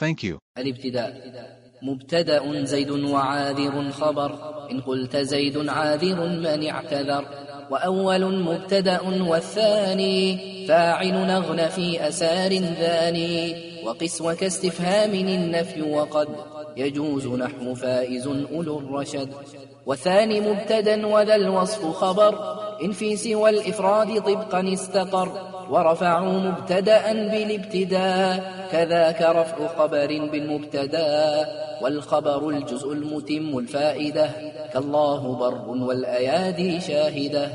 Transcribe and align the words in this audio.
Thank 0.00 0.30
you. 0.30 0.36
الابتداء. 0.58 1.34
مبتدأ 1.82 2.64
زيد 2.64 2.90
وعاذر 2.90 3.90
خبر. 3.90 4.38
إن 4.70 4.80
قلت 4.80 5.16
زيد 5.16 5.68
عاذر 5.68 6.26
من 6.26 6.66
اعتذر. 6.66 7.24
وأول 7.70 8.42
مبتدأ 8.42 9.00
والثاني 9.00 10.38
فاعل 10.68 11.12
نغن 11.12 11.68
في 11.68 12.08
أسار 12.08 12.52
ذاني. 12.52 13.54
وقس 13.84 14.20
وكاستفهام 14.20 15.14
النفي 15.14 15.82
وقد. 15.82 16.28
يجوز 16.76 17.26
نحو 17.26 17.74
فائز 17.74 18.26
أولو 18.26 18.78
الرشد. 18.78 19.28
والثاني 19.86 20.40
مبتدا 20.40 21.06
وذا 21.06 21.34
الوصف 21.34 21.86
خبر. 21.86 22.58
إن 22.84 22.92
في 22.92 23.16
سوى 23.16 23.50
الإفراد 23.50 24.20
طبقا 24.20 24.72
استقر. 24.72 25.28
ورفعوا 25.70 26.32
مبتدا 26.32 27.12
بالابتداء. 27.12 28.68
كذاك 28.72 29.22
رفع 29.22 29.66
خبر 29.66 30.06
بالمبتدا. 30.06 31.46
والخبر 31.82 32.48
الجزء 32.48 32.92
المتم 32.92 33.58
الفائدة. 33.58 34.30
كالله 34.72 35.36
بر 35.36 35.68
والأيادي 35.68 36.80
شاهدة. 36.80 37.48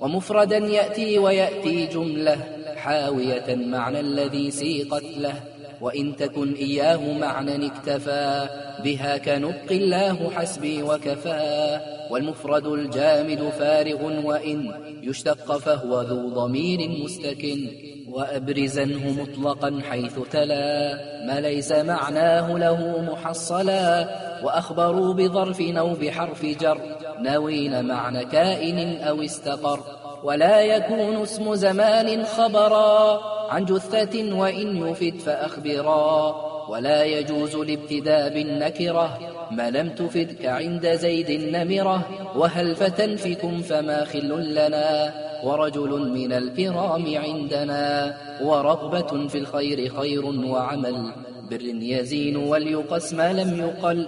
ومفردا 0.00 0.56
يأتي 0.56 1.18
ويأتي 1.18 1.86
جملة. 1.86 2.36
حاوية 2.76 3.54
معنى 3.56 4.00
الذي 4.00 4.50
سيقت 4.50 5.04
له. 5.16 5.34
وإن 5.82 6.16
تكن 6.16 6.52
إياه 6.54 7.12
معنى 7.18 7.66
اكتفى 7.66 8.48
بها 8.84 9.16
كنطق 9.16 9.70
الله 9.70 10.30
حسبي 10.30 10.82
وكفى 10.82 11.80
والمفرد 12.10 12.66
الجامد 12.66 13.52
فارغ 13.58 14.26
وإن 14.26 14.72
يشتق 15.02 15.58
فهو 15.58 16.02
ذو 16.02 16.28
ضمير 16.28 16.88
مستكن 17.04 17.68
وأبرزنه 18.08 19.22
مطلقا 19.22 19.80
حيث 19.90 20.18
تلا 20.30 20.98
ما 21.26 21.40
ليس 21.40 21.72
معناه 21.72 22.58
له 22.58 23.02
محصلا 23.12 24.08
وأخبروا 24.44 25.14
بظرف 25.14 25.60
أو 25.60 25.94
بحرف 25.94 26.46
جر 26.46 26.78
ناوين 27.20 27.84
معنى 27.84 28.24
كائن 28.24 29.02
أو 29.02 29.22
استقر 29.22 29.80
ولا 30.24 30.60
يكون 30.60 31.22
اسم 31.22 31.54
زمان 31.54 32.24
خبرا 32.24 33.31
عن 33.52 33.64
جثة 33.64 34.34
وإن 34.34 34.76
يفد 34.76 35.18
فأخبرا. 35.18 36.34
ولا 36.68 37.04
يجوز 37.04 37.54
الابتداء 37.54 38.34
بالنكرة 38.34 39.18
ما 39.50 39.70
لم 39.70 39.88
تفد 39.88 40.32
كعند 40.42 40.86
زيد 40.86 41.30
النمرة. 41.30 42.08
وهل 42.36 42.74
فتنفكم 42.74 43.62
فما 43.62 44.04
خل 44.04 44.54
لنا؟ 44.54 45.14
ورجل 45.44 46.10
من 46.10 46.32
الكرام 46.32 47.16
عندنا. 47.16 48.16
ورغبة 48.42 49.28
في 49.28 49.38
الخير 49.38 49.88
خير 49.88 50.24
وعمل. 50.24 51.12
بر 51.50 51.62
يزين 51.62 52.36
وليقس 52.36 53.12
ما 53.12 53.32
لم 53.32 53.60
يقل. 53.60 54.06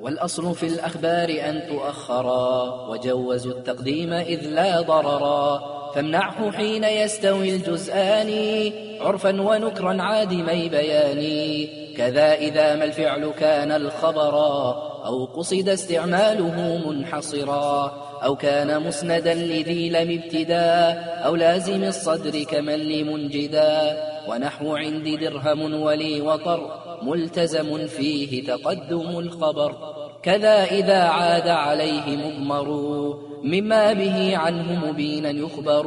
والأصل 0.00 0.54
في 0.54 0.66
الأخبار 0.66 1.28
أن 1.28 1.62
تؤخرا. 1.68 2.86
وجوزوا 2.88 3.52
التقديم 3.52 4.12
إذ 4.12 4.40
لا 4.40 4.80
ضررا. 4.80 5.75
فامنعه 5.96 6.52
حين 6.52 6.84
يستوي 6.84 7.56
الجزآن. 7.56 8.30
عرفا 9.00 9.42
ونكرا 9.42 10.02
عادمي 10.02 10.68
بيان 10.68 11.22
كذا 11.96 12.34
إذا 12.34 12.76
ما 12.76 12.84
الفعل 12.84 13.30
كان 13.38 13.72
الخبرا 13.72 14.76
أو 15.06 15.24
قصد 15.24 15.68
استعماله 15.68 16.88
منحصرا. 16.88 17.92
أو 18.24 18.36
كان 18.36 18.82
مسندا 18.82 19.34
لذي 19.34 19.90
لم 19.90 20.20
ابتدا 20.22 20.90
أو 21.26 21.36
لازم 21.36 21.84
الصدر 21.84 22.42
كمن 22.42 22.78
لمنجدا. 22.78 23.96
ونحو 24.28 24.76
عندي 24.76 25.16
درهم 25.16 25.82
ولي 25.82 26.20
وطر 26.20 26.60
ملتزم 27.02 27.86
فيه 27.86 28.46
تقدم 28.46 29.18
الخبر. 29.18 29.74
كذا 30.26 30.64
إذا 30.64 31.02
عاد 31.02 31.48
عليه 31.48 32.16
مضمر 32.16 32.68
مما 33.42 33.92
به 33.92 34.36
عنه 34.36 34.86
مبينا 34.86 35.30
يخبر 35.30 35.86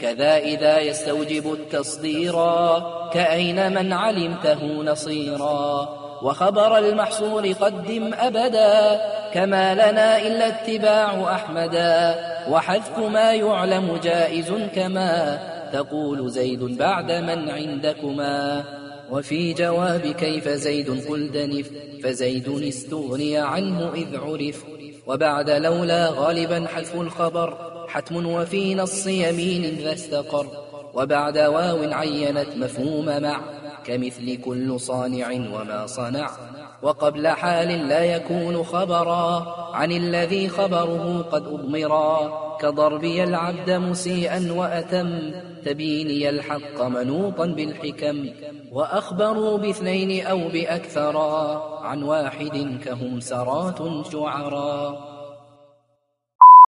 كذا 0.00 0.36
إذا 0.36 0.80
يستوجب 0.80 1.52
التصديرا 1.52 2.86
كأين 3.12 3.72
من 3.74 3.92
علمته 3.92 4.64
نصيرا 4.64 5.88
وخبر 6.22 6.78
المحصور 6.78 7.52
قدم 7.52 8.14
أبدا 8.14 9.00
كما 9.34 9.74
لنا 9.74 10.18
إلا 10.18 10.48
اتباع 10.48 11.34
أحمدا 11.34 12.14
وحذف 12.50 12.98
ما 12.98 13.32
يعلم 13.32 13.96
جائز 14.02 14.52
كما 14.74 15.38
تقول 15.72 16.30
زيد 16.30 16.78
بعد 16.78 17.12
من 17.12 17.50
عندكما 17.50 18.64
وفي 19.10 19.52
جواب 19.52 20.06
كيف 20.06 20.48
زيد 20.48 21.08
قل 21.08 21.30
دنف 21.30 21.70
فزيد 22.02 22.48
استغني 22.48 23.38
عنه 23.38 23.92
إذ 23.94 24.16
عرف 24.16 24.64
وبعد 25.06 25.50
لولا 25.50 26.10
غالبا 26.10 26.66
حذف 26.66 26.94
الخبر 26.94 27.58
حتم 27.88 28.26
وفي 28.26 28.74
نص 28.74 29.06
يمين 29.06 29.78
ذا 29.78 29.92
استقر 29.92 30.46
وبعد 30.94 31.38
واو 31.38 31.92
عينت 31.92 32.48
مفهوم 32.56 33.22
مع 33.22 33.40
كمثل 33.84 34.40
كل 34.40 34.80
صانع 34.80 35.32
وما 35.32 35.86
صنع 35.86 36.30
وقبل 36.82 37.28
حال 37.28 37.88
لا 37.88 38.04
يكون 38.04 38.62
خبرا 38.62 39.54
عن 39.74 39.92
الذي 39.92 40.48
خبره 40.48 41.22
قد 41.32 41.46
أضمرا. 41.46 42.45
كضربي 42.60 43.24
العبد 43.24 43.70
مسيئا 43.70 44.52
وأتم 44.52 45.32
تبيني 45.64 46.28
الحق 46.28 46.82
منوطا 46.82 47.46
بالحكم 47.46 48.30
وأخبروا 48.72 49.58
باثنين 49.58 50.26
أو 50.26 50.48
بأكثرا 50.48 51.62
عن 51.82 52.02
واحد 52.02 52.78
كهم 52.84 53.20
سرات 53.20 53.78
شعرا. 54.12 55.15